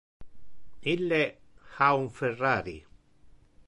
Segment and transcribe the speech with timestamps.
[0.93, 1.21] Ille
[1.77, 2.77] ha un Ferrari.